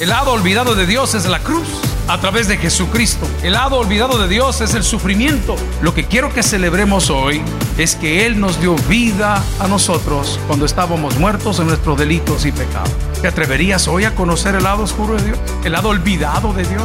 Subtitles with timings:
[0.00, 1.66] El lado olvidado de Dios es la cruz
[2.06, 3.26] a través de Jesucristo.
[3.42, 5.56] El lado olvidado de Dios es el sufrimiento.
[5.82, 7.42] Lo que quiero que celebremos hoy
[7.78, 12.52] es que Él nos dio vida a nosotros cuando estábamos muertos en nuestros delitos y
[12.52, 12.92] pecados.
[13.20, 15.38] ¿Te atreverías hoy a conocer el lado oscuro de Dios?
[15.64, 16.84] ¿El lado olvidado de Dios?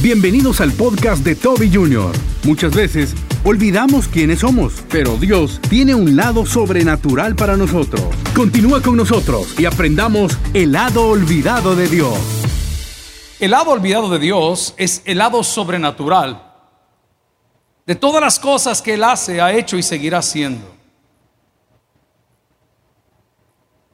[0.00, 2.10] Bienvenidos al podcast de Toby Jr.
[2.42, 3.14] Muchas veces
[3.44, 8.02] olvidamos quiénes somos, pero Dios tiene un lado sobrenatural para nosotros.
[8.34, 12.18] Continúa con nosotros y aprendamos el lado olvidado de Dios.
[13.40, 16.52] El lado olvidado de Dios es el lado sobrenatural
[17.86, 20.72] de todas las cosas que Él hace, ha hecho y seguirá haciendo.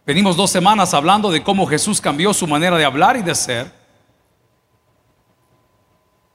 [0.04, 3.77] Venimos dos semanas hablando de cómo Jesús cambió su manera de hablar y de ser.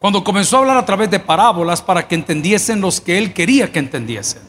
[0.04, 3.72] Cuando comenzó a hablar a través de parábolas para que entendiesen los que Él quería
[3.72, 4.42] que entendiesen.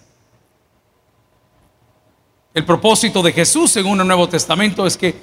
[2.53, 5.17] El propósito de Jesús, según el Nuevo Testamento, es que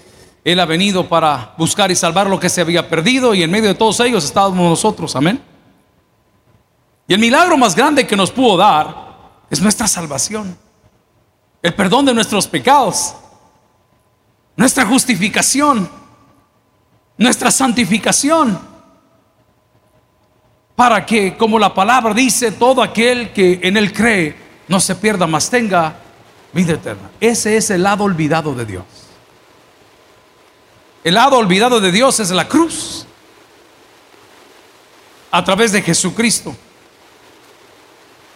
[0.46, 3.68] Él ha venido para buscar y salvar lo que se había perdido y en medio
[3.68, 5.44] de todos ellos estábamos nosotros, amén.
[7.10, 10.58] Y el milagro más grande que nos pudo dar es nuestra salvación,
[11.62, 13.16] el perdón de nuestros pecados,
[14.56, 15.90] nuestra justificación,
[17.18, 18.71] nuestra santificación,
[20.76, 24.36] para que, como la palabra dice, todo aquel que en Él cree
[24.68, 25.96] no se pierda, más tenga
[26.54, 27.12] vida eterna.
[27.20, 28.84] Ese es el lado olvidado de Dios.
[31.04, 33.06] El lado olvidado de Dios es la cruz.
[35.32, 36.56] A través de Jesucristo.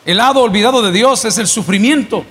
[0.05, 2.25] El lado olvidado de Dios es el sufrimiento.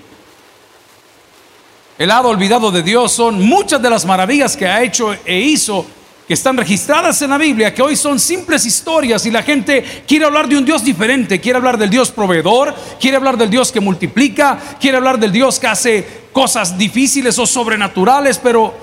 [1.98, 5.86] El lado olvidado de Dios son muchas de las maravillas que ha hecho e hizo
[6.26, 10.24] que están registradas en la Biblia, que hoy son simples historias y la gente quiere
[10.24, 13.80] hablar de un Dios diferente, quiere hablar del Dios proveedor, quiere hablar del Dios que
[13.80, 18.74] multiplica, quiere hablar del Dios que hace cosas difíciles o sobrenaturales, pero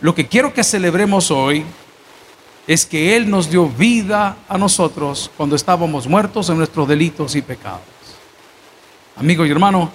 [0.00, 1.64] lo que quiero que celebremos hoy
[2.66, 7.42] es que Él nos dio vida a nosotros cuando estábamos muertos en nuestros delitos y
[7.42, 7.80] pecados.
[9.16, 9.90] Amigo y hermano,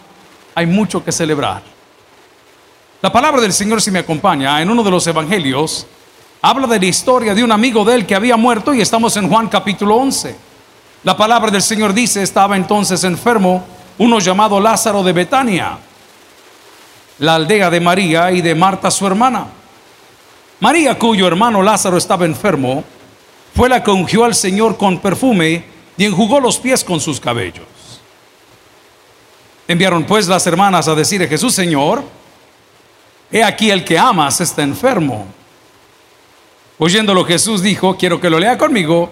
[0.54, 1.64] hay mucho que celebrar.
[3.02, 5.88] La palabra del Señor, si me acompaña, en uno de los evangelios,
[6.42, 9.30] habla de la historia de un amigo de él que había muerto y estamos en
[9.30, 10.36] Juan capítulo 11.
[11.04, 13.64] La palabra del Señor dice, estaba entonces enfermo
[13.98, 15.78] uno llamado Lázaro de Betania,
[17.20, 19.46] la aldea de María y de Marta su hermana.
[20.60, 22.84] María, cuyo hermano Lázaro estaba enfermo,
[23.56, 25.64] fue la que ungió al Señor con perfume
[25.98, 27.66] y enjugó los pies con sus cabellos.
[29.68, 32.04] Enviaron pues las hermanas a decir a Jesús, Señor,
[33.32, 35.28] he aquí el que amas está enfermo.
[36.84, 39.12] Oyéndolo Jesús dijo, quiero que lo lea conmigo,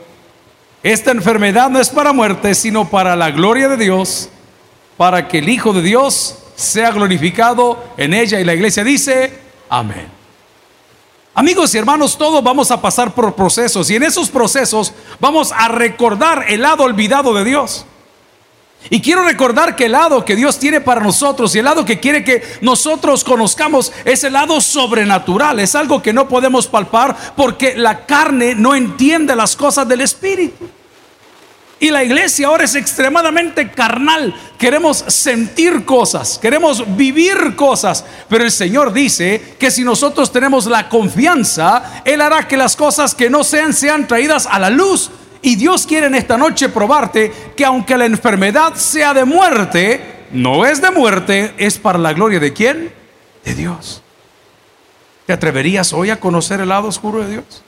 [0.82, 4.30] esta enfermedad no es para muerte, sino para la gloria de Dios,
[4.98, 8.40] para que el Hijo de Dios sea glorificado en ella.
[8.40, 10.08] Y la iglesia dice, amén.
[11.36, 15.68] Amigos y hermanos, todos vamos a pasar por procesos y en esos procesos vamos a
[15.68, 17.86] recordar el lado olvidado de Dios.
[18.90, 22.00] Y quiero recordar que el lado que Dios tiene para nosotros y el lado que
[22.00, 27.76] quiere que nosotros conozcamos es el lado sobrenatural, es algo que no podemos palpar porque
[27.76, 30.70] la carne no entiende las cosas del Espíritu.
[31.82, 34.36] Y la iglesia ahora es extremadamente carnal.
[34.58, 38.04] Queremos sentir cosas, queremos vivir cosas.
[38.28, 43.16] Pero el Señor dice que si nosotros tenemos la confianza, Él hará que las cosas
[43.16, 45.10] que no sean sean traídas a la luz.
[45.42, 50.66] Y Dios quiere en esta noche probarte que aunque la enfermedad sea de muerte, no
[50.66, 52.92] es de muerte, es para la gloria de quién?
[53.46, 54.02] De Dios.
[55.26, 57.64] ¿Te atreverías hoy a conocer el lado oscuro de Dios?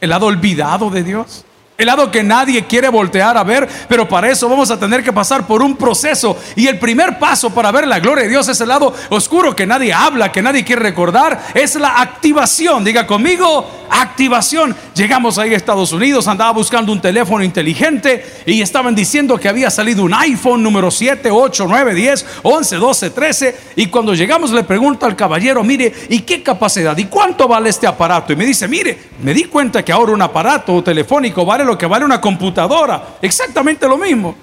[0.00, 1.44] ¿El lado olvidado de Dios?
[1.80, 5.12] El lado que nadie quiere voltear a ver, pero para eso vamos a tener que
[5.12, 6.36] pasar por un proceso.
[6.56, 9.64] Y el primer paso para ver la gloria de Dios es el lado oscuro que
[9.64, 12.82] nadie habla, que nadie quiere recordar, es la activación.
[12.82, 14.74] Diga conmigo, activación.
[14.92, 19.70] Llegamos ahí a Estados Unidos, andaba buscando un teléfono inteligente y estaban diciendo que había
[19.70, 23.56] salido un iPhone número 7, 8, 9, 10, 11, 12, 13.
[23.76, 26.96] Y cuando llegamos le pregunto al caballero, mire, ¿y qué capacidad?
[26.98, 28.32] ¿Y cuánto vale este aparato?
[28.32, 32.04] Y me dice, mire, me di cuenta que ahora un aparato telefónico vale que vale
[32.04, 33.18] una computadora.
[33.20, 34.34] Exactamente lo mismo.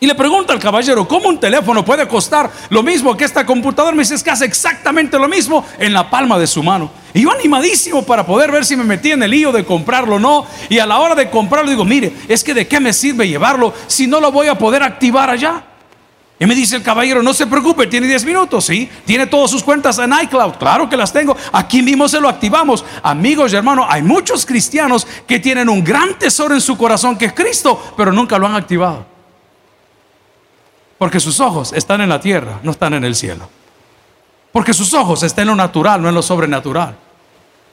[0.00, 3.96] Y le pregunta al caballero, ¿cómo un teléfono puede costar lo mismo que esta computadora?
[3.96, 6.88] Me dice, es que hace exactamente lo mismo en la palma de su mano.
[7.12, 10.18] Y yo animadísimo para poder ver si me metí en el lío de comprarlo o
[10.20, 10.46] no.
[10.68, 13.74] Y a la hora de comprarlo digo, mire, es que de qué me sirve llevarlo
[13.88, 15.64] si no lo voy a poder activar allá.
[16.40, 18.88] Y me dice el caballero, no se preocupe, tiene 10 minutos, ¿sí?
[19.04, 21.36] Tiene todas sus cuentas en iCloud, claro que las tengo.
[21.52, 22.84] Aquí mismo se lo activamos.
[23.02, 27.26] Amigos y hermanos, hay muchos cristianos que tienen un gran tesoro en su corazón que
[27.26, 29.04] es Cristo, pero nunca lo han activado.
[30.96, 33.48] Porque sus ojos están en la tierra, no están en el cielo.
[34.52, 36.96] Porque sus ojos están en lo natural, no en lo sobrenatural.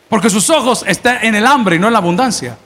[0.09, 2.57] Porque sus ojos están en el hambre y no en la abundancia.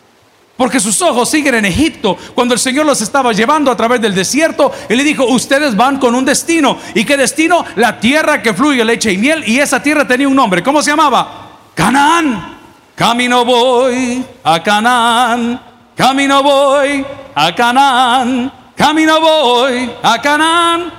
[0.59, 4.13] Porque sus ojos siguen en Egipto cuando el Señor los estaba llevando a través del
[4.13, 4.73] desierto.
[4.89, 6.77] Él le dijo, ustedes van con un destino.
[6.93, 7.63] ¿Y qué destino?
[7.77, 9.41] La tierra que fluye leche y miel.
[9.47, 10.61] Y esa tierra tenía un nombre.
[10.61, 11.47] ¿Cómo se llamaba?
[11.73, 12.57] Canaán.
[12.93, 15.61] Camino voy a Canaán.
[15.95, 18.51] Camino voy a Canaán.
[18.75, 20.91] Camino voy a Canaán.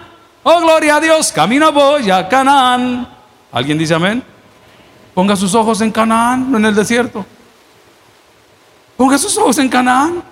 [0.43, 1.33] Oh, gloria a Dios.
[1.33, 3.07] Camino voy a Canaán.
[3.53, 4.23] ¿Alguien dice amén?
[5.13, 7.27] Ponga sus ojos en Canaán, no en el desierto.
[9.01, 10.23] Ponga sus ojos en Canaán.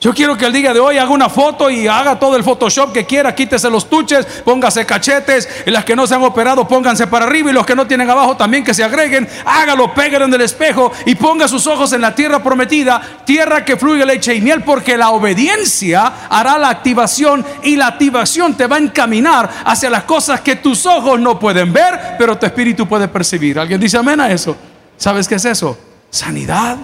[0.00, 2.92] Yo quiero que el día de hoy haga una foto y haga todo el Photoshop
[2.92, 7.08] que quiera, quítese los tuches, póngase cachetes, y las que no se han operado pónganse
[7.08, 10.34] para arriba y los que no tienen abajo también que se agreguen, hágalo, pégalo en
[10.34, 14.40] el espejo y ponga sus ojos en la tierra prometida, tierra que fluye leche y
[14.40, 19.90] miel, porque la obediencia hará la activación y la activación te va a encaminar hacia
[19.90, 23.58] las cosas que tus ojos no pueden ver, pero tu espíritu puede percibir.
[23.58, 24.56] ¿Alguien dice amén a eso?
[24.96, 25.76] ¿Sabes qué es eso?
[26.10, 26.76] Sanidad.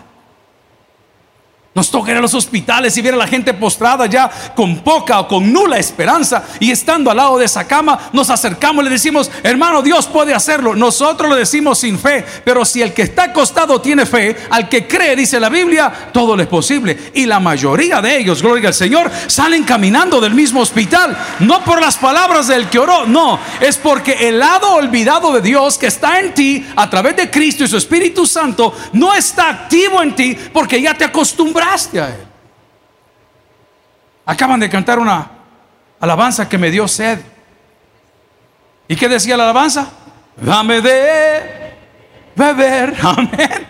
[1.76, 5.20] Nos toca ir a los hospitales y ver a la gente postrada ya con poca
[5.20, 8.92] o con nula esperanza y estando al lado de esa cama nos acercamos y le
[8.92, 10.74] decimos, hermano, Dios puede hacerlo.
[10.74, 14.86] Nosotros lo decimos sin fe, pero si el que está acostado tiene fe, al que
[14.86, 17.10] cree, dice la Biblia, todo le es posible.
[17.12, 21.82] Y la mayoría de ellos, gloria al Señor, salen caminando del mismo hospital, no por
[21.82, 26.20] las palabras del que oró, no, es porque el lado olvidado de Dios que está
[26.20, 30.34] en ti a través de Cristo y su Espíritu Santo no está activo en ti
[30.54, 31.04] porque ya te
[31.74, 32.26] Él.
[34.24, 35.30] Acaban de cantar una
[36.00, 37.18] alabanza que me dio sed.
[38.88, 39.88] ¿Y qué decía la alabanza?
[40.36, 41.74] Dame de
[42.34, 42.96] beber.
[43.02, 43.66] Amén.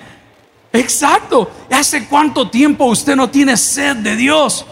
[0.72, 1.50] Exacto.
[1.70, 4.64] ¿Hace cuánto tiempo usted no tiene sed de Dios?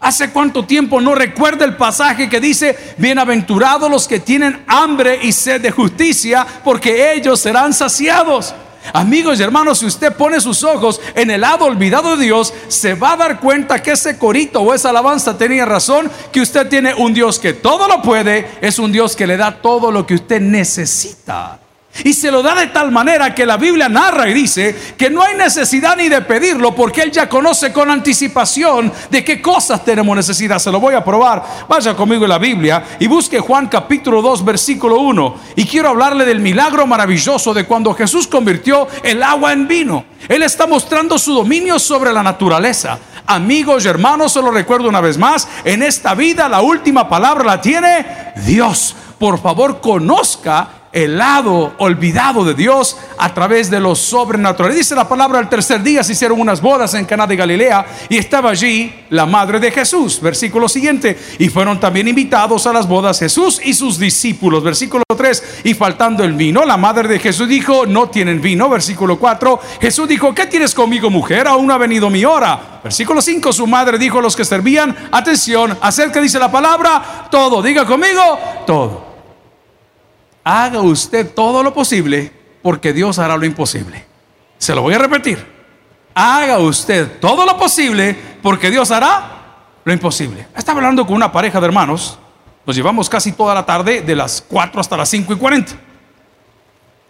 [0.00, 5.30] ¿Hace cuánto tiempo no recuerda el pasaje que dice, bienaventurados los que tienen hambre y
[5.32, 8.54] sed de justicia, porque ellos serán saciados?
[8.92, 12.94] Amigos y hermanos, si usted pone sus ojos en el lado olvidado de Dios, se
[12.94, 16.94] va a dar cuenta que ese corito o esa alabanza tenía razón, que usted tiene
[16.94, 20.14] un Dios que todo lo puede, es un Dios que le da todo lo que
[20.14, 21.60] usted necesita.
[22.04, 25.22] Y se lo da de tal manera que la Biblia narra y dice que no
[25.22, 30.16] hay necesidad ni de pedirlo porque Él ya conoce con anticipación de qué cosas tenemos
[30.16, 30.58] necesidad.
[30.58, 31.42] Se lo voy a probar.
[31.68, 35.34] Vaya conmigo en la Biblia y busque Juan capítulo 2 versículo 1.
[35.56, 40.04] Y quiero hablarle del milagro maravilloso de cuando Jesús convirtió el agua en vino.
[40.28, 42.98] Él está mostrando su dominio sobre la naturaleza.
[43.26, 47.44] Amigos y hermanos, se lo recuerdo una vez más, en esta vida la última palabra
[47.44, 48.06] la tiene
[48.44, 48.96] Dios.
[49.18, 54.74] Por favor, conozca el lado olvidado de Dios a través de lo sobrenatural.
[54.74, 58.16] Dice la palabra, el tercer día se hicieron unas bodas en Caná de Galilea y
[58.16, 60.20] estaba allí la madre de Jesús.
[60.20, 64.64] Versículo siguiente, y fueron también invitados a las bodas Jesús y sus discípulos.
[64.64, 68.68] Versículo 3, y faltando el vino, la madre de Jesús dijo, no tienen vino.
[68.68, 71.46] Versículo 4, Jesús dijo, ¿qué tienes conmigo mujer?
[71.46, 72.80] Aún ha venido mi hora.
[72.82, 77.62] Versículo 5, su madre dijo a los que servían, atención, acerca dice la palabra, todo,
[77.62, 79.09] diga conmigo, todo
[80.50, 84.04] haga usted todo lo posible porque Dios hará lo imposible.
[84.58, 85.46] Se lo voy a repetir.
[86.12, 89.38] Haga usted todo lo posible porque Dios hará
[89.84, 90.48] lo imposible.
[90.56, 92.18] Estaba hablando con una pareja de hermanos.
[92.66, 95.72] Nos llevamos casi toda la tarde de las 4 hasta las 5 y 40.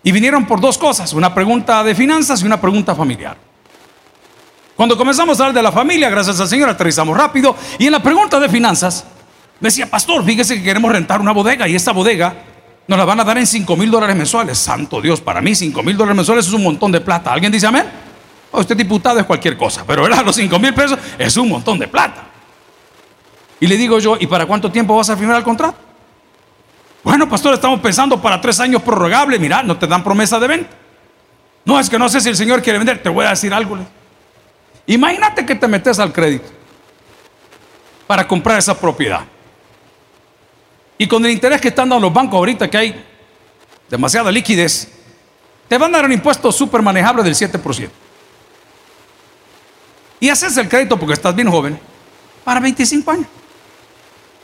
[0.02, 3.36] Y vinieron por dos cosas, una pregunta de finanzas y una pregunta familiar.
[4.76, 7.56] Cuando comenzamos a hablar de la familia, gracias al Señor, aterrizamos rápido.
[7.78, 9.04] Y en la pregunta de finanzas,
[9.60, 12.49] me decía, pastor, fíjese que queremos rentar una bodega y esta bodega
[12.90, 14.58] nos la van a dar en 5 mil dólares mensuales.
[14.58, 17.32] Santo Dios, para mí 5 mil dólares mensuales es un montón de plata.
[17.32, 17.84] ¿Alguien dice amén?
[18.50, 20.24] Oh, usted diputado es cualquier cosa, pero ¿verdad?
[20.24, 22.24] los 5 mil pesos es un montón de plata.
[23.60, 25.78] Y le digo yo, ¿y para cuánto tiempo vas a firmar el contrato?
[27.04, 29.38] Bueno, pastor, estamos pensando para tres años prorrogable.
[29.38, 30.76] Mira, no te dan promesa de venta.
[31.64, 33.00] No, es que no sé si el Señor quiere vender.
[33.00, 33.78] Te voy a decir algo.
[34.86, 36.48] Imagínate que te metes al crédito
[38.08, 39.20] para comprar esa propiedad.
[41.00, 43.04] Y con el interés que están dando los bancos ahorita, que hay
[43.88, 44.86] demasiada liquidez,
[45.66, 47.88] te van a dar un impuesto súper manejable del 7%.
[50.20, 51.80] Y haces el crédito porque estás bien joven
[52.44, 53.26] para 25 años.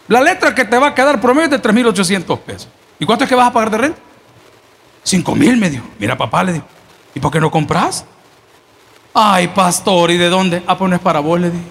[0.09, 2.69] La letra que te va a quedar promedio es de 3.800 pesos.
[2.99, 3.99] ¿Y cuánto es que vas a pagar de renta?
[5.03, 5.85] 5 mil, me dijo.
[5.99, 6.67] Mira, papá, le dijo.
[7.15, 8.07] ¿Y por qué no compras?
[9.13, 10.63] Ay, pastor, ¿y de dónde?
[10.67, 11.69] Ah, pues no es para vos, le dije.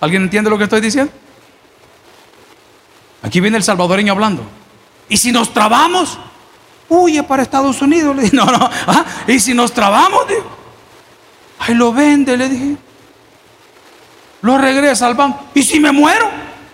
[0.00, 1.12] ¿Alguien entiende lo que estoy diciendo?
[3.24, 4.42] Aquí viene el salvadoreño hablando.
[5.08, 6.18] ¿Y si nos trabamos?
[6.90, 8.14] Huye para Estados Unidos.
[8.14, 8.70] Le dije, no, no.
[8.86, 9.04] ¿ah?
[9.26, 10.26] ¿Y si nos trabamos?
[11.58, 12.76] Ahí lo vende, le dije.
[14.42, 15.42] Lo regresa al banco.
[15.54, 16.28] ¿Y si me muero?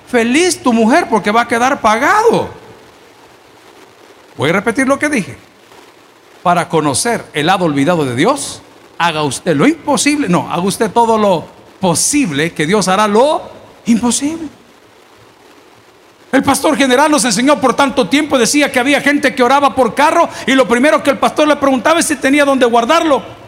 [0.08, 2.50] Feliz tu mujer porque va a quedar pagado.
[4.36, 5.38] Voy a repetir lo que dije.
[6.42, 8.62] para conocer el lado olvidado de Dios,
[8.98, 11.46] haga usted lo imposible, no, haga usted todo lo
[11.80, 13.42] posible, que Dios hará lo
[13.84, 14.48] imposible.
[16.32, 19.94] El pastor general nos enseñó por tanto tiempo, decía que había gente que oraba por
[19.94, 23.40] carro y lo primero que el pastor le preguntaba es si tenía dónde guardarlo.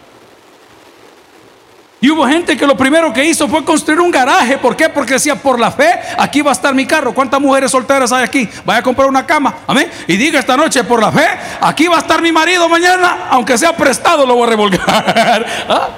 [2.03, 4.59] Y hubo gente que lo primero que hizo fue construir un garaje.
[4.59, 4.89] ¿Por qué?
[4.89, 7.15] Porque decía, por la fe, aquí va a estar mi carro.
[7.15, 8.49] ¿Cuántas mujeres solteras hay aquí?
[8.65, 9.55] Vaya a comprar una cama.
[9.69, 9.89] Amén.
[10.09, 11.29] Y diga esta noche, por la fe,
[11.61, 13.29] aquí va a estar mi marido mañana.
[13.31, 15.47] Aunque sea prestado, lo voy a revolcar.
[15.69, 15.89] ¿Ah?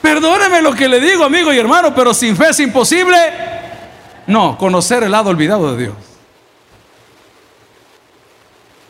[0.00, 3.18] Perdóneme lo que le digo, amigo y hermano, pero sin fe es imposible.
[4.28, 6.09] No, conocer el lado olvidado de Dios.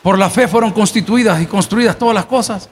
[0.02, 2.69] Por la fe fueron constituidas y construidas todas las cosas.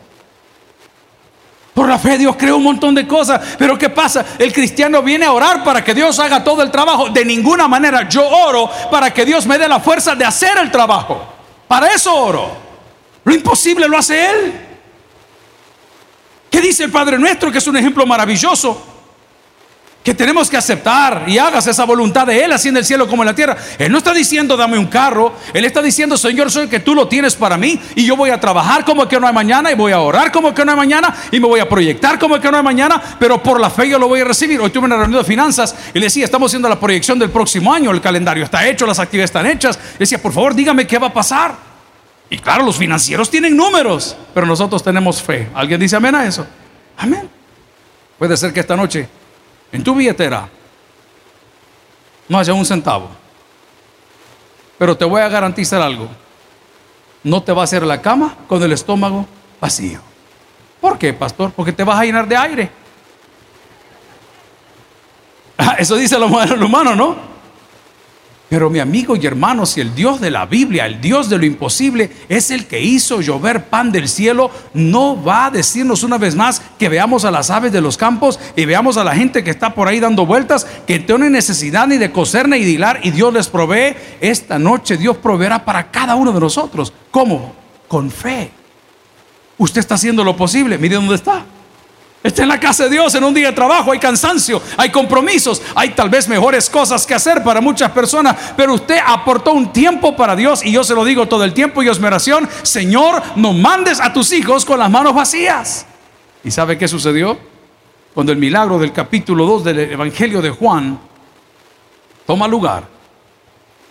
[1.74, 3.56] Por la fe Dios creó un montón de cosas.
[3.58, 4.24] Pero ¿qué pasa?
[4.38, 7.10] El cristiano viene a orar para que Dios haga todo el trabajo.
[7.10, 10.70] De ninguna manera yo oro para que Dios me dé la fuerza de hacer el
[10.70, 11.22] trabajo.
[11.68, 12.50] Para eso oro.
[13.24, 14.66] Lo imposible lo hace Él.
[16.50, 17.52] ¿Qué dice el Padre nuestro?
[17.52, 18.97] Que es un ejemplo maravilloso
[20.02, 23.22] que tenemos que aceptar y hagas esa voluntad de Él, así en el cielo como
[23.22, 23.56] en la tierra.
[23.78, 27.08] Él no está diciendo dame un carro, Él está diciendo Señor, soy que tú lo
[27.08, 29.92] tienes para mí y yo voy a trabajar como que no hay mañana y voy
[29.92, 32.56] a orar como que no hay mañana y me voy a proyectar como que no
[32.56, 34.60] hay mañana, pero por la fe yo lo voy a recibir.
[34.60, 37.72] Hoy tuve una reunión de finanzas y le decía, estamos haciendo la proyección del próximo
[37.72, 39.76] año, el calendario está hecho, las actividades están hechas.
[39.76, 41.54] Le decía, por favor, dígame qué va a pasar.
[42.30, 45.48] Y claro, los financieros tienen números, pero nosotros tenemos fe.
[45.54, 46.46] ¿Alguien dice amén a eso?
[46.96, 47.28] Amén.
[48.18, 49.08] Puede ser que esta noche
[49.72, 50.48] en tu billetera
[52.28, 53.08] no haya un centavo.
[54.78, 56.08] Pero te voy a garantizar algo.
[57.24, 59.26] No te va a hacer la cama con el estómago
[59.60, 60.00] vacío.
[60.80, 61.52] ¿Por qué, pastor?
[61.52, 62.70] Porque te vas a llenar de aire.
[65.78, 67.16] Eso dice el humano, ¿no?
[68.48, 71.44] Pero mi amigo y hermano, si el Dios de la Biblia, el Dios de lo
[71.44, 76.34] imposible, es el que hizo llover pan del cielo, no va a decirnos una vez
[76.34, 79.50] más que veamos a las aves de los campos y veamos a la gente que
[79.50, 83.00] está por ahí dando vueltas, que no tiene necesidad ni de coser ni de hilar
[83.02, 83.94] y Dios les provee.
[84.18, 86.90] Esta noche Dios proveerá para cada uno de nosotros.
[87.10, 87.54] ¿Cómo?
[87.86, 88.50] Con fe.
[89.58, 90.78] Usted está haciendo lo posible.
[90.78, 91.44] Mire dónde está.
[92.22, 95.62] Está en la casa de Dios en un día de trabajo, hay cansancio, hay compromisos,
[95.74, 100.16] hay tal vez mejores cosas que hacer para muchas personas, pero usted aportó un tiempo
[100.16, 103.22] para Dios y yo se lo digo todo el tiempo y es mi oración, Señor,
[103.36, 105.86] no mandes a tus hijos con las manos vacías.
[106.42, 107.38] ¿Y sabe qué sucedió?
[108.14, 110.98] Cuando el milagro del capítulo 2 del Evangelio de Juan
[112.26, 112.88] toma lugar,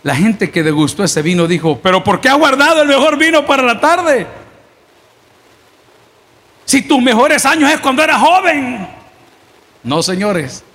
[0.04, 3.46] la gente que degustó ese vino dijo, pero ¿por qué ha guardado el mejor vino
[3.46, 4.28] para la tarde?
[6.68, 8.86] Si tus mejores años es cuando eras joven.
[9.84, 10.66] No, señores.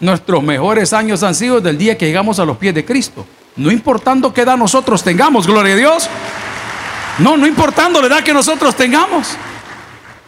[0.00, 3.24] Nuestros mejores años han sido del día que llegamos a los pies de Cristo.
[3.54, 6.10] No importando qué edad nosotros tengamos, gloria a Dios.
[7.18, 9.36] No, no importando la edad que nosotros tengamos.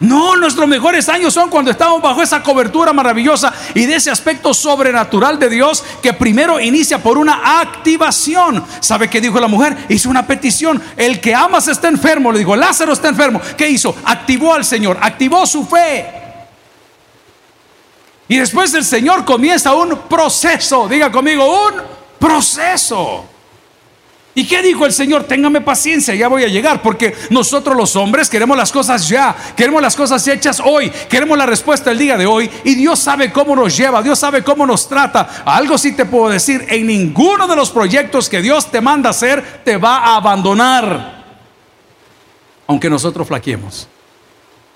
[0.03, 4.53] No, nuestros mejores años son cuando estamos bajo esa cobertura maravillosa y de ese aspecto
[4.53, 8.65] sobrenatural de Dios que primero inicia por una activación.
[8.81, 9.77] ¿Sabe qué dijo la mujer?
[9.87, 10.83] Hizo una petición.
[10.97, 13.39] El que amas está enfermo, le dijo, Lázaro está enfermo.
[13.55, 13.95] ¿Qué hizo?
[14.03, 16.05] Activó al Señor, activó su fe.
[18.27, 20.89] Y después el Señor comienza un proceso.
[20.89, 21.75] Diga conmigo, un
[22.19, 23.23] proceso.
[24.35, 25.25] ¿Y qué dijo el Señor?
[25.25, 29.79] Téngame paciencia, ya voy a llegar, porque nosotros los hombres queremos las cosas ya, queremos
[29.79, 33.55] las cosas hechas hoy, queremos la respuesta el día de hoy, y Dios sabe cómo
[33.55, 35.43] nos lleva, Dios sabe cómo nos trata.
[35.45, 39.61] Algo sí te puedo decir, en ninguno de los proyectos que Dios te manda hacer
[39.63, 41.25] te va a abandonar,
[42.65, 43.87] aunque nosotros flaqueemos.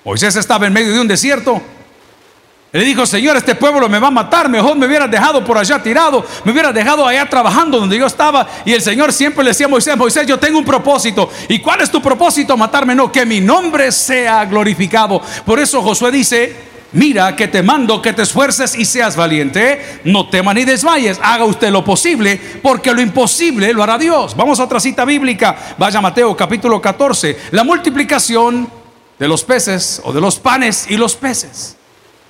[0.04, 1.62] Moisés estaba en medio de un desierto
[2.78, 5.82] le dijo, Señor, este pueblo me va a matar, mejor me hubieras dejado por allá
[5.82, 8.48] tirado, me hubieras dejado allá trabajando donde yo estaba.
[8.66, 11.28] Y el Señor siempre le decía a Moisés, Moisés, yo tengo un propósito.
[11.50, 12.56] ¿Y cuál es tu propósito?
[12.56, 15.20] Matarme, no, que mi nombre sea glorificado.
[15.44, 16.56] Por eso Josué dice,
[16.92, 21.46] mira que te mando que te esfuerces y seas valiente, no temas ni desmayes, haga
[21.46, 24.36] usted lo posible, porque lo imposible lo hará Dios.
[24.36, 28.70] Vamos a otra cita bíblica, vaya Mateo capítulo 14, la multiplicación
[29.18, 31.77] de los peces o de los panes y los peces.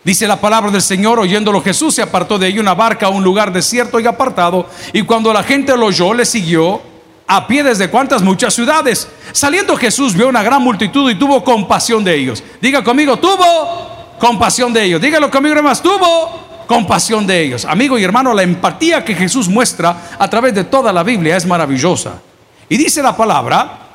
[0.08, 3.26] Dice la palabra del Señor, oyéndolo Jesús se apartó de ahí una barca a un
[3.26, 6.82] lugar desierto y apartado, y cuando la gente lo oyó, le siguió
[7.28, 9.10] a pie desde cuantas muchas ciudades.
[9.34, 12.42] Saliendo Jesús vio una gran multitud y tuvo compasión de ellos.
[12.62, 15.02] Diga conmigo, tuvo compasión de ellos.
[15.02, 17.66] Dígalo conmigo, más tuvo compasión de ellos.
[17.66, 21.46] Amigo y hermano, la empatía que Jesús muestra a través de toda la Biblia es
[21.46, 22.22] maravillosa.
[22.70, 23.87] Y dice la palabra,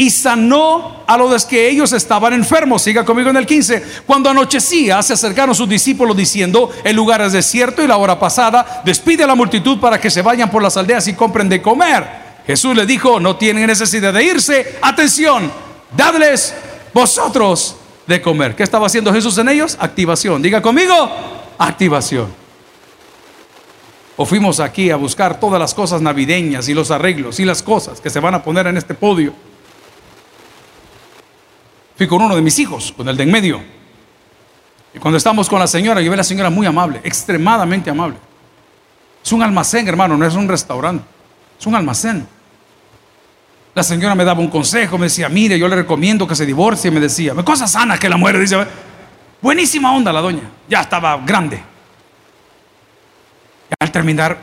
[0.00, 2.80] y sanó a los que ellos estaban enfermos.
[2.80, 3.84] Siga conmigo en el 15.
[4.06, 8.80] Cuando anochecía, se acercaron sus discípulos diciendo, el lugar es desierto y la hora pasada,
[8.82, 12.06] despide a la multitud para que se vayan por las aldeas y compren de comer.
[12.46, 15.52] Jesús le dijo, no tienen necesidad de irse, atención,
[15.94, 16.54] dadles
[16.94, 17.76] vosotros
[18.06, 18.56] de comer.
[18.56, 19.76] ¿Qué estaba haciendo Jesús en ellos?
[19.78, 20.40] Activación.
[20.40, 21.10] Diga conmigo,
[21.58, 22.32] activación.
[24.16, 28.00] O fuimos aquí a buscar todas las cosas navideñas y los arreglos y las cosas
[28.00, 29.49] que se van a poner en este podio.
[32.00, 33.60] Fui con uno de mis hijos, con el de en medio.
[34.94, 38.16] Y cuando estamos con la señora, yo vi a la señora muy amable, extremadamente amable.
[39.22, 41.04] Es un almacén, hermano, no es un restaurante.
[41.60, 42.26] Es un almacén.
[43.74, 46.90] La señora me daba un consejo, me decía, mire, yo le recomiendo que se divorcie,
[46.90, 48.56] me decía, me cosa sana que la muere, dice,
[49.42, 51.62] buenísima onda la doña, ya estaba grande.
[53.68, 54.38] Y al terminar,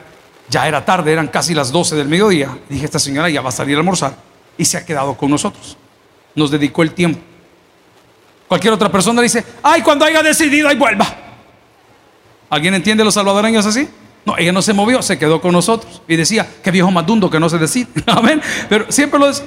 [0.48, 3.52] ya era tarde, eran casi las 12 del mediodía, dije, esta señora ya va a
[3.52, 4.16] salir a almorzar
[4.60, 5.76] y se ha quedado con nosotros.
[6.36, 7.20] Nos dedicó el tiempo.
[8.48, 11.06] Cualquier otra persona dice, ay, cuando haya decidido, ahí vuelva.
[12.50, 13.90] ¿Alguien entiende los salvadoreños así?
[14.26, 16.02] No, ella no se movió, se quedó con nosotros.
[16.08, 17.88] Y decía, qué viejo madundo que no se decide.
[18.08, 18.42] Amén.
[18.70, 19.44] Pero siempre lo es.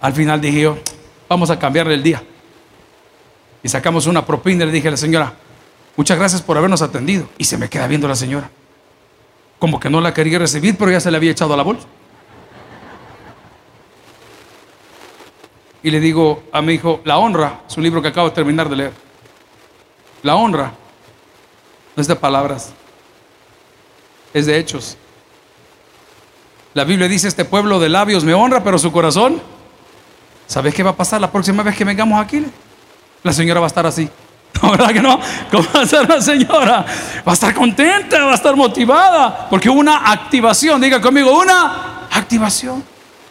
[0.00, 0.78] Al final dije yo,
[1.28, 2.22] vamos a cambiarle el día.
[3.62, 5.34] Y sacamos una propina y le dije a la señora,
[5.96, 7.28] muchas gracias por habernos atendido.
[7.36, 8.50] Y se me queda viendo la señora.
[9.58, 11.86] Como que no la quería recibir, pero ya se le había echado a la bolsa.
[15.82, 18.68] Y le digo a mi hijo, La honra, es un libro que acabo de terminar
[18.68, 18.92] de leer.
[20.22, 20.72] La honra
[21.94, 22.72] no es de palabras,
[24.34, 24.96] es de hechos.
[26.74, 29.40] La Biblia dice, este pueblo de labios me honra, pero su corazón,
[30.46, 32.44] ¿sabes qué va a pasar la próxima vez que vengamos aquí?
[33.22, 34.08] La señora va a estar así.
[34.62, 35.20] ¿No, ¿Verdad que no?
[35.50, 36.84] ¿Cómo va a ser la señora?
[37.26, 42.84] Va a estar contenta, va a estar motivada, porque una activación, diga conmigo, una activación.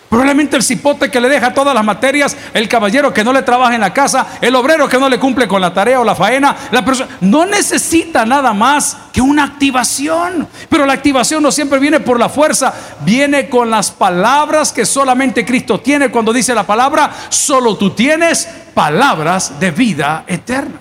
[0.10, 3.76] Probablemente el cipote que le deja todas las materias, el caballero que no le trabaja
[3.76, 6.56] en la casa, el obrero que no le cumple con la tarea o la faena,
[6.72, 10.48] la persona no necesita nada más que una activación.
[10.70, 15.46] Pero la activación no siempre viene por la fuerza, viene con las palabras que solamente
[15.46, 20.80] Cristo tiene cuando dice la palabra, solo tú tienes palabras de vida eterna.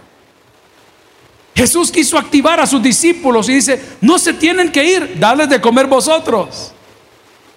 [1.56, 5.60] Jesús quiso activar a sus discípulos y dice, no se tienen que ir, darles de
[5.60, 6.74] comer vosotros.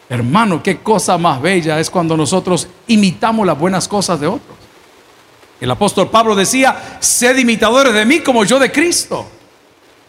[0.09, 4.57] Hermano, qué cosa más bella es cuando nosotros imitamos las buenas cosas de otros.
[5.61, 9.27] El apóstol Pablo decía, sed imitadores de mí como yo de Cristo.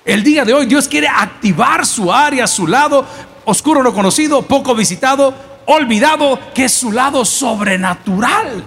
[0.04, 3.04] El día de hoy Dios quiere activar su área, su lado
[3.44, 5.34] oscuro no conocido, poco visitado,
[5.66, 8.64] olvidado, que es su lado sobrenatural.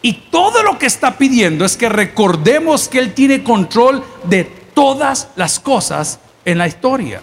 [0.00, 5.28] Y todo lo que está pidiendo es que recordemos que Él tiene control de todas
[5.36, 7.20] las cosas en la historia.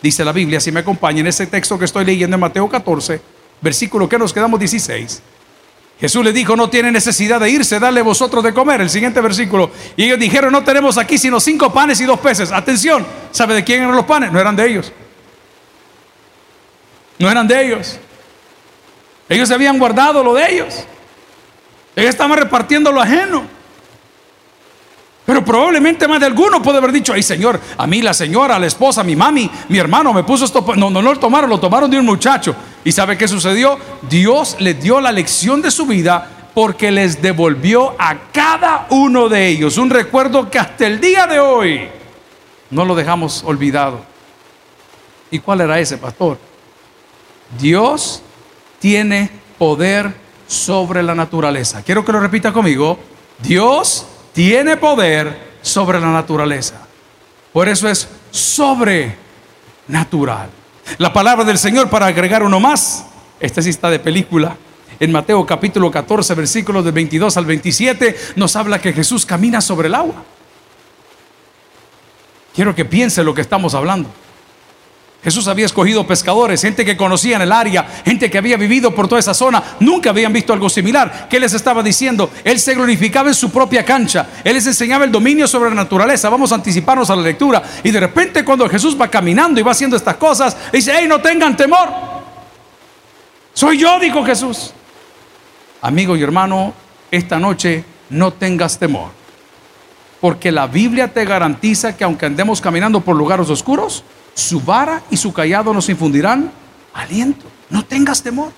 [0.00, 3.20] Dice la Biblia, si me acompaña en ese texto que estoy leyendo en Mateo 14,
[3.60, 5.22] versículo que nos quedamos 16.
[6.00, 8.80] Jesús le dijo, no tiene necesidad de irse, dale vosotros de comer.
[8.80, 9.70] El siguiente versículo.
[9.96, 12.52] Y ellos dijeron, no tenemos aquí sino cinco panes y dos peces.
[12.52, 14.30] Atención, ¿sabe de quién eran los panes?
[14.30, 14.92] No eran de ellos.
[17.18, 17.98] No eran de ellos.
[19.28, 20.84] Ellos se habían guardado lo de ellos.
[21.96, 23.57] Ellos estaban repartiendo lo ajeno.
[25.28, 28.66] Pero probablemente más de alguno puede haber dicho, ay Señor, a mí la señora, la
[28.66, 30.64] esposa, mi mami, mi hermano me puso esto.
[30.74, 32.56] No, no, no lo tomaron, lo tomaron de un muchacho.
[32.82, 33.78] ¿Y sabe qué sucedió?
[34.08, 39.48] Dios les dio la lección de su vida porque les devolvió a cada uno de
[39.48, 41.90] ellos un recuerdo que hasta el día de hoy
[42.70, 44.00] no lo dejamos olvidado.
[45.30, 46.38] ¿Y cuál era ese, pastor?
[47.60, 48.22] Dios
[48.78, 50.10] tiene poder
[50.46, 51.82] sobre la naturaleza.
[51.82, 52.98] Quiero que lo repita conmigo.
[53.42, 54.06] Dios
[54.38, 56.86] tiene poder sobre la naturaleza.
[57.52, 59.16] Por eso es sobrenatural.
[60.98, 63.04] La palabra del Señor para agregar uno más,
[63.40, 64.56] esta sí está de película.
[65.00, 69.88] En Mateo capítulo 14, versículos de 22 al 27, nos habla que Jesús camina sobre
[69.88, 70.22] el agua.
[72.54, 74.08] Quiero que piense lo que estamos hablando.
[75.22, 79.08] Jesús había escogido pescadores, gente que conocía en el área, gente que había vivido por
[79.08, 81.26] toda esa zona, nunca habían visto algo similar.
[81.28, 82.30] ¿Qué les estaba diciendo?
[82.44, 86.28] Él se glorificaba en su propia cancha, él les enseñaba el dominio sobre la naturaleza.
[86.28, 87.62] Vamos a anticiparnos a la lectura.
[87.82, 91.20] Y de repente, cuando Jesús va caminando y va haciendo estas cosas, dice: Hey, no
[91.20, 91.88] tengan temor.
[93.52, 94.72] Soy yo, dijo Jesús.
[95.82, 96.72] Amigo y hermano,
[97.10, 99.10] esta noche no tengas temor,
[100.20, 104.04] porque la Biblia te garantiza que aunque andemos caminando por lugares oscuros,
[104.38, 106.52] su vara y su callado nos infundirán
[106.94, 107.44] aliento.
[107.70, 108.52] No tengas temor.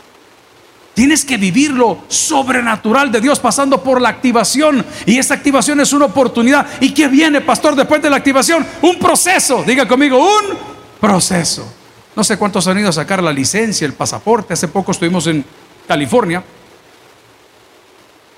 [0.93, 4.85] Tienes que vivir lo sobrenatural de Dios pasando por la activación.
[5.07, 6.67] Y esa activación es una oportunidad.
[6.81, 8.67] ¿Y qué viene, pastor, después de la activación?
[8.83, 9.63] Un proceso.
[9.67, 10.59] Diga conmigo, un
[11.01, 11.73] proceso.
[12.15, 14.53] No sé cuántos han ido a sacar la licencia, el pasaporte.
[14.53, 15.43] Hace poco estuvimos en
[15.89, 16.45] California.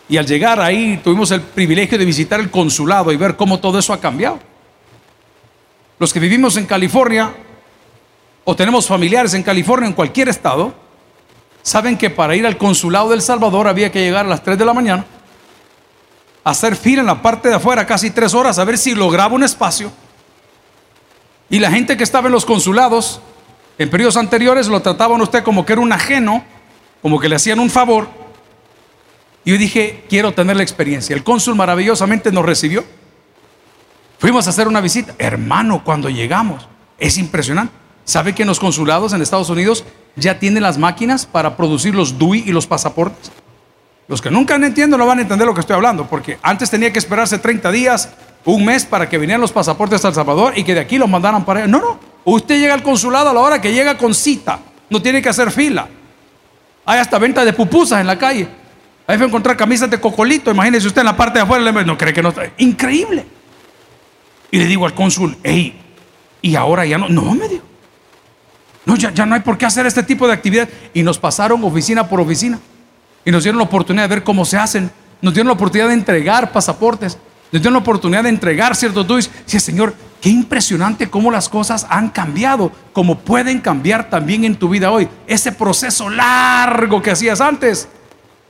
[0.09, 3.81] Y al llegar ahí tuvimos el privilegio de visitar el consulado y ver cómo todo
[3.81, 4.52] eso ha cambiado.
[6.03, 7.33] Los que vivimos en California
[8.43, 10.75] o tenemos familiares en California, en cualquier estado,
[11.63, 14.65] saben que para ir al consulado del Salvador había que llegar a las 3 de
[14.65, 15.07] la mañana
[16.43, 19.45] hacer fila en la parte de afuera casi tres horas a ver si lograba un
[19.45, 19.93] espacio.
[21.49, 23.21] Y la gente que estaba en los consulados
[23.79, 26.45] en periodos anteriores lo trataban a usted como que era un ajeno,
[27.01, 28.09] como que le hacían un favor.
[29.45, 31.15] Y yo dije, quiero tener la experiencia.
[31.15, 32.85] El cónsul maravillosamente nos recibió.
[34.23, 35.17] Fuimos a hacer una visita.
[35.19, 37.75] Hermano, cuando llegamos, es impresionante.
[38.05, 42.21] ¿Sabe que en los consulados en Estados Unidos ya tienen las máquinas para producir los
[42.21, 43.33] DUI y los pasaportes?
[44.07, 46.93] Los que nunca entienden no van a entender lo que estoy hablando, porque antes tenía
[46.93, 48.11] que esperarse 30 días,
[48.45, 51.11] un mes para que vinieran los pasaportes a El Salvador y que de aquí los
[51.11, 51.67] mandaran para allá.
[51.67, 51.99] No, no.
[52.25, 54.61] Usted llega al consulado a la hora que llega con cita.
[54.89, 55.89] No tiene que hacer fila.
[56.87, 58.47] Hay hasta venta de pupusas en la calle.
[59.05, 60.53] Ahí fue a encontrar camisas de cocolito.
[60.53, 61.73] Imagínese usted en la parte de afuera.
[61.73, 62.43] No cree que no está.
[62.59, 63.42] Increíble.
[64.53, 65.75] Y le digo al cónsul, hey,
[66.43, 67.09] y ahora ya no.
[67.09, 67.65] No, me dijo.
[68.85, 70.69] No, ya, ya no hay por qué hacer este tipo de actividad.
[70.93, 72.61] Y nos pasaron oficina por oficina.
[73.25, 74.91] Y nos dieron la oportunidad de ver cómo se hacen.
[75.23, 77.17] Nos dieron la oportunidad de entregar pasaportes.
[77.51, 79.31] Nos dieron la oportunidad de entregar ciertos duis.
[79.47, 84.69] Sí, Señor, qué impresionante cómo las cosas han cambiado, como pueden cambiar también en tu
[84.69, 85.09] vida hoy.
[85.27, 87.89] Ese proceso largo que hacías antes,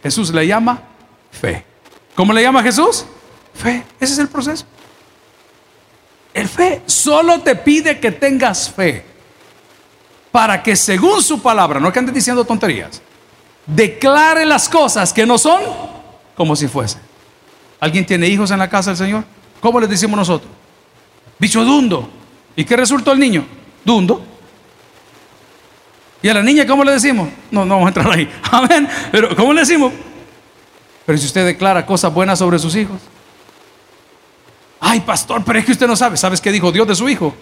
[0.03, 0.83] Jesús le llama
[1.31, 1.65] fe.
[2.17, 3.05] ¿Cómo le llama Jesús?
[3.55, 3.85] Fe.
[4.01, 4.67] Ese es el proceso.
[6.55, 9.05] Fe solo te pide que tengas fe
[10.31, 13.01] para que según su palabra, no que andes diciendo tonterías,
[13.67, 15.63] declare las cosas que no son
[16.37, 17.01] como si fuesen.
[17.81, 19.25] ¿Alguien tiene hijos en la casa del Señor?
[19.61, 20.51] ¿Cómo les decimos nosotros?
[21.39, 22.09] Bicho dundo.
[22.55, 23.47] ¿Y qué resultó el niño?
[23.85, 24.25] Dundo.
[26.23, 27.29] ¿Y a la niña cómo le decimos?
[27.51, 28.31] No, no vamos a entrar ahí.
[28.51, 28.89] Amén.
[29.11, 29.93] Pero ¿cómo le decimos?
[31.05, 33.01] Pero si usted declara cosas buenas sobre sus hijos.
[34.85, 36.17] Ay, pastor, pero es que usted no sabe.
[36.17, 37.33] ¿Sabes qué dijo Dios de su hijo?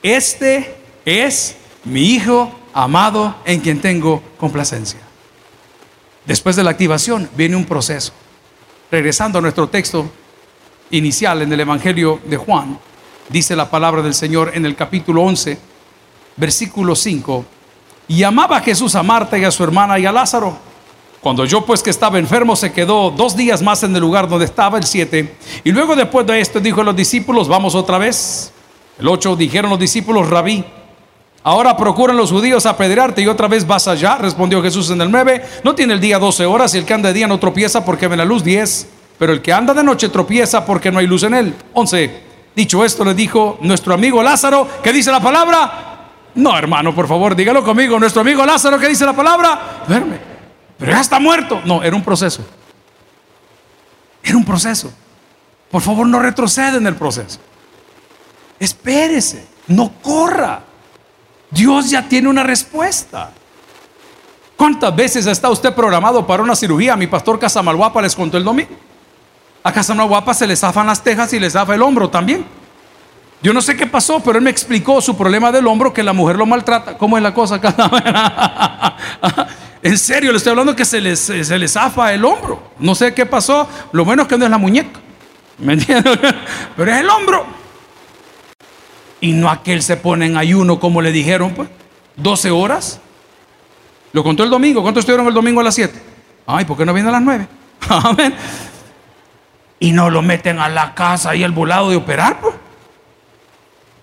[0.00, 5.00] Este es mi hijo amado en quien tengo complacencia.
[6.24, 8.12] Después de la activación viene un proceso.
[8.92, 10.08] Regresando a nuestro texto
[10.90, 12.78] inicial en el Evangelio de Juan,
[13.28, 15.58] dice la palabra del Señor en el capítulo 11,
[16.36, 17.44] versículo 5,
[18.06, 20.56] y amaba a Jesús a Marta y a su hermana y a Lázaro.
[21.24, 24.44] Cuando yo pues que estaba enfermo se quedó dos días más en el lugar donde
[24.44, 25.36] estaba el 7.
[25.64, 28.52] Y luego después de esto dijo a los discípulos, vamos otra vez.
[28.98, 30.62] El 8 dijeron los discípulos, rabí,
[31.42, 35.42] Ahora procuran los judíos apedrearte y otra vez vas allá, respondió Jesús en el 9.
[35.64, 38.06] No tiene el día 12 horas y el que anda de día no tropieza porque
[38.06, 38.86] ve la luz 10,
[39.18, 41.54] pero el que anda de noche tropieza porque no hay luz en él.
[41.72, 42.20] 11.
[42.54, 46.10] Dicho esto le dijo nuestro amigo Lázaro, ¿qué dice la palabra?
[46.34, 47.98] No, hermano, por favor, dígalo conmigo.
[47.98, 49.84] Nuestro amigo Lázaro, ¿qué dice la palabra?
[49.88, 50.33] Duerme.
[50.86, 51.60] Ya está muerto.
[51.64, 52.44] No, era un proceso.
[54.22, 54.92] Era un proceso.
[55.70, 57.38] Por favor, no retroceda en el proceso.
[58.58, 60.62] Espérese, no corra.
[61.50, 63.30] Dios ya tiene una respuesta.
[64.56, 66.96] ¿Cuántas veces está usted programado para una cirugía?
[66.96, 68.74] Mi pastor Casamalguapa les contó el domingo.
[69.62, 72.44] A Casamalguapa se le zafan las tejas y le zafa el hombro también.
[73.42, 76.14] Yo no sé qué pasó, pero él me explicó su problema del hombro, que la
[76.14, 76.96] mujer lo maltrata.
[76.96, 77.60] ¿Cómo es la cosa?
[79.84, 82.70] En serio, le estoy hablando que se le, se le zafa el hombro.
[82.78, 83.68] No sé qué pasó.
[83.92, 84.98] Lo bueno es que no es la muñeca.
[85.58, 86.18] ¿Me entiendes?
[86.76, 87.44] Pero es el hombro.
[89.20, 91.68] Y no aquel se pone en ayuno como le dijeron, pues,
[92.16, 92.98] 12 horas.
[94.14, 94.80] Lo contó el domingo.
[94.80, 96.00] ¿Cuántos estuvieron el domingo a las 7?
[96.46, 97.46] Ay, ¿por qué no viene a las 9?
[97.90, 98.34] Amén.
[99.80, 102.54] Y no lo meten a la casa y al volado de operar, pues.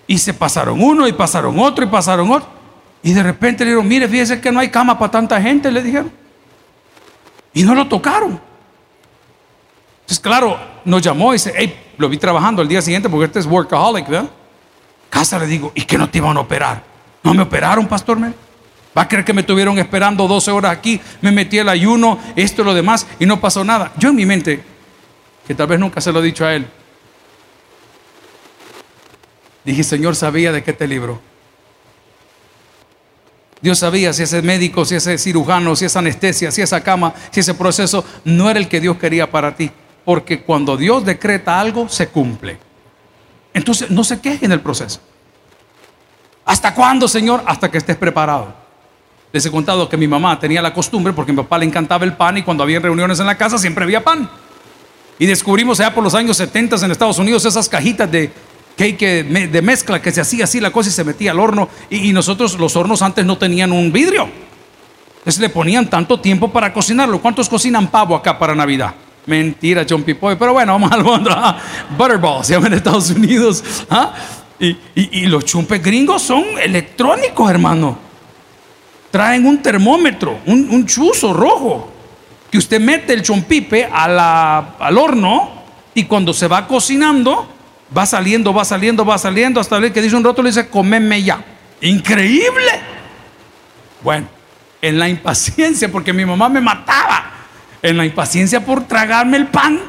[0.06, 2.61] Y se pasaron uno y pasaron otro y pasaron otro.
[3.04, 5.82] Y de repente le dijeron, mire, fíjese que no hay cama para tanta gente, le
[5.82, 6.12] dijeron.
[7.54, 8.40] Y no lo tocaron.
[10.02, 13.40] Entonces, claro, nos llamó y dice, hey, lo vi trabajando el día siguiente porque este
[13.40, 14.30] es workaholic, ¿verdad?
[15.10, 16.84] Casa le digo, ¿y qué no te iban a operar?
[17.24, 18.18] ¿No me operaron, pastor?
[18.98, 21.00] ¿Va a creer que me tuvieron esperando 12 horas aquí?
[21.22, 23.92] Me metí el ayuno, esto y lo demás, y no pasó nada.
[23.98, 24.64] Yo en mi mente,
[25.48, 26.68] que tal vez nunca se lo he dicho a él,
[29.64, 31.31] dije, Señor sabía de qué te libro.
[33.62, 37.41] Dios sabía si ese médico, si ese cirujano, si esa anestesia, si esa cama, si
[37.41, 39.69] ese proceso no era el que Dios quería para ti.
[40.04, 42.58] Porque cuando Dios decreta algo, se cumple.
[43.54, 45.00] Entonces, no se queje en el proceso.
[46.45, 47.43] ¿Hasta cuándo, Señor?
[47.45, 48.54] Hasta que estés preparado.
[49.32, 52.04] Les he contado que mi mamá tenía la costumbre, porque a mi papá le encantaba
[52.04, 54.30] el pan y cuando había reuniones en la casa siempre había pan.
[55.19, 58.32] Y descubrimos allá por los años 70 en Estados Unidos esas cajitas de
[58.82, 61.70] cake de mezcla que se hacía así la cosa y se metía al horno.
[61.89, 64.28] Y, y nosotros los hornos antes no tenían un vidrio.
[65.20, 67.22] Entonces le ponían tanto tiempo para cocinarlo.
[67.22, 68.96] ¿Cuántos cocinan pavo acá para Navidad?
[69.28, 70.36] Mentira, John Pipoy.
[70.36, 71.34] Pero bueno, vamos al otro.
[71.38, 71.60] Ah,
[71.96, 73.63] Butterball se llama en Estados Unidos.
[73.88, 74.13] ¿ah?
[74.60, 77.98] Y, los chumpes gringos son electrónicos, hermano.
[79.12, 81.91] Traen un termómetro, un, un chuzo rojo,
[82.50, 85.52] que usted mete el chompipe al horno
[85.94, 87.48] Y cuando se va cocinando,
[87.95, 91.43] va saliendo, va saliendo, va saliendo, hasta el que dice un rótulo dice, comeme ya.
[91.82, 92.82] Increíble.
[94.01, 94.27] Bueno,
[94.82, 97.32] en la impaciencia, porque mi mamá me mataba,
[97.82, 99.80] en la impaciencia por tragarme el pan,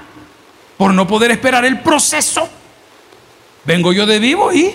[0.77, 2.49] por no poder esperar el proceso,
[3.65, 4.75] vengo yo de vivo y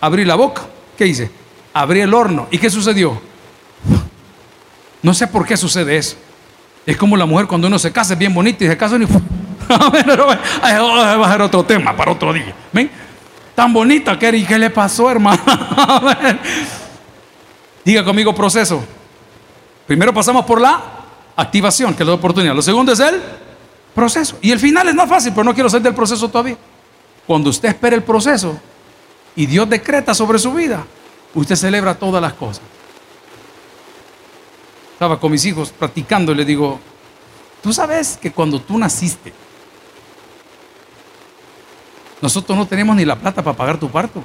[0.00, 0.62] abrí la boca.
[0.96, 1.30] ¿Qué hice?
[1.72, 2.48] Abrí el horno.
[2.50, 3.20] ¿Y qué sucedió?
[5.02, 6.16] No sé por qué sucede eso.
[6.86, 9.06] Es como la mujer cuando uno se casa, es bien bonita y se casa y
[9.70, 12.54] va a ser otro tema para otro día.
[12.72, 12.90] ¿Ven?
[13.54, 14.36] Tan bonita que era.
[14.36, 15.40] ¿Y qué le pasó, hermano?
[17.84, 18.84] Diga conmigo proceso.
[19.86, 20.80] Primero pasamos por la
[21.36, 22.54] activación, que es la oportunidad.
[22.54, 23.20] Lo segundo es el
[23.94, 24.38] proceso.
[24.40, 26.56] Y el final es más fácil, pero no quiero ser del proceso todavía.
[27.26, 28.58] Cuando usted espera el proceso
[29.36, 30.84] y Dios decreta sobre su vida,
[31.34, 32.62] usted celebra todas las cosas.
[34.92, 36.80] Estaba con mis hijos practicando y le digo,
[37.62, 39.32] tú sabes que cuando tú naciste,
[42.24, 44.24] nosotros no tenemos ni la plata para pagar tu parto.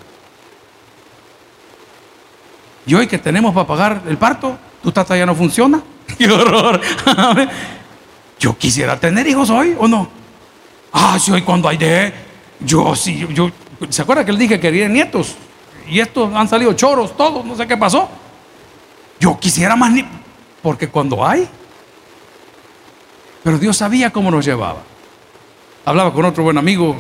[2.86, 5.84] Y hoy que tenemos para pagar el parto, tu tata ya no funciona.
[6.18, 6.80] ¡Qué horror!
[8.40, 10.08] Yo quisiera tener hijos hoy o no.
[10.94, 12.14] Ah, sí, hoy cuando hay de.
[12.62, 13.52] Yo sí, yo.
[13.90, 15.36] ¿Se acuerda que le dije que quería nietos?
[15.90, 18.08] Y estos han salido choros, todos, no sé qué pasó.
[19.20, 20.06] Yo quisiera más ni.
[20.62, 21.50] Porque cuando hay.
[23.44, 24.84] Pero Dios sabía cómo nos llevaba.
[25.84, 26.96] Hablaba con otro buen amigo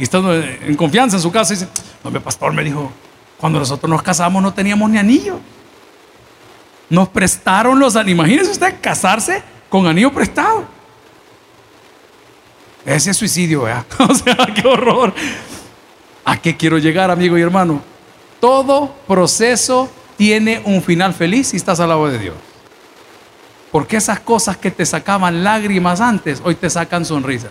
[0.00, 1.68] y estando en confianza en su casa, dice:
[2.02, 2.90] No, mi pastor me dijo,
[3.36, 5.38] cuando nosotros nos casamos no teníamos ni anillo.
[6.88, 8.18] Nos prestaron los anillos.
[8.18, 10.64] Imagínese usted casarse con anillo prestado.
[12.86, 13.84] Ese es suicidio, ¿verdad?
[14.08, 15.12] O sea, qué horror.
[16.24, 17.82] ¿A qué quiero llegar, amigo y hermano?
[18.40, 22.36] Todo proceso tiene un final feliz si estás al lado de Dios.
[23.70, 27.50] Porque esas cosas que te sacaban lágrimas antes, hoy te sacan sonrisas.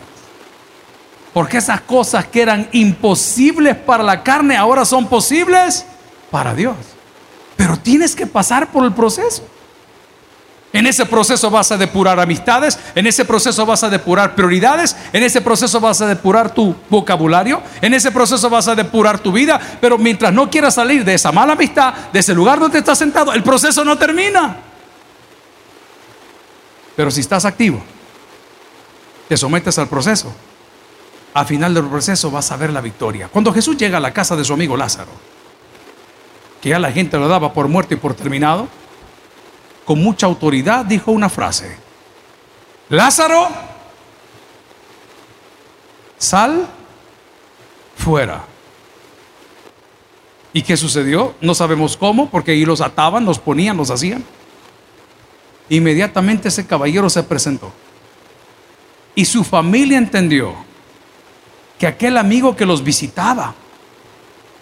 [1.33, 5.85] Porque esas cosas que eran imposibles para la carne ahora son posibles
[6.31, 6.75] para Dios.
[7.55, 9.43] Pero tienes que pasar por el proceso.
[10.71, 15.23] En ese proceso vas a depurar amistades, en ese proceso vas a depurar prioridades, en
[15.23, 19.59] ese proceso vas a depurar tu vocabulario, en ese proceso vas a depurar tu vida,
[19.81, 23.33] pero mientras no quieras salir de esa mala amistad, de ese lugar donde estás sentado,
[23.33, 24.57] el proceso no termina.
[26.95, 27.81] Pero si estás activo,
[29.27, 30.31] te sometes al proceso,
[31.33, 33.27] al final del proceso vas a ver la victoria.
[33.27, 35.11] Cuando Jesús llega a la casa de su amigo Lázaro,
[36.61, 38.67] que ya la gente lo daba por muerto y por terminado,
[39.85, 41.77] con mucha autoridad dijo una frase.
[42.89, 43.47] Lázaro,
[46.17, 46.67] sal
[47.95, 48.43] fuera.
[50.51, 51.35] ¿Y qué sucedió?
[51.41, 54.23] No sabemos cómo, porque ahí los ataban, los ponían, los hacían.
[55.69, 57.71] Inmediatamente ese caballero se presentó.
[59.13, 60.55] Y su familia entendió
[61.79, 63.55] que aquel amigo que los visitaba,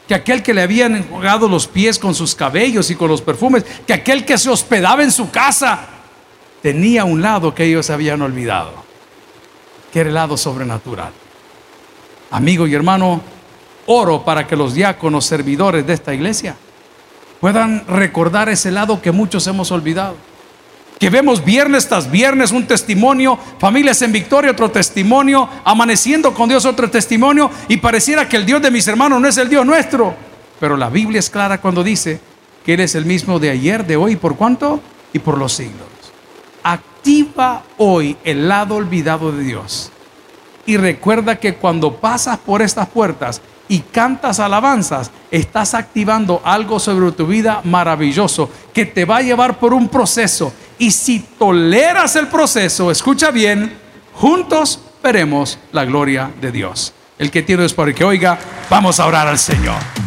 [0.08, 3.66] que aquel que le habían enjugado los pies con sus cabellos y con los perfumes,
[3.86, 5.88] que aquel que se hospedaba en su casa,
[6.62, 8.72] tenía un lado que ellos habían olvidado,
[9.92, 11.12] que era el lado sobrenatural.
[12.30, 13.20] Amigo y hermano,
[13.88, 16.56] oro para que los diáconos servidores de esta iglesia
[17.42, 20.16] puedan recordar ese lado que muchos hemos olvidado
[21.00, 26.66] que vemos viernes tras viernes un testimonio, familias en victoria otro testimonio, amaneciendo con Dios
[26.66, 30.16] otro testimonio, y pareciera que el Dios de mis hermanos no es el Dios nuestro.
[30.60, 32.20] Pero la Biblia es clara cuando dice
[32.66, 34.82] que Él es el mismo de ayer, de hoy, ¿por cuánto?
[35.14, 35.88] Y por los siglos.
[36.64, 39.92] Activa hoy el lado olvidado de Dios.
[40.66, 47.12] Y recuerda que cuando pasas por estas puertas y cantas alabanzas, estás activando algo sobre
[47.12, 52.28] tu vida maravilloso que te va a llevar por un proceso y si toleras el
[52.28, 53.78] proceso, escucha bien,
[54.14, 56.94] juntos veremos la gloria de Dios.
[57.18, 58.38] El que tiene es para que oiga,
[58.70, 60.07] vamos a orar al Señor.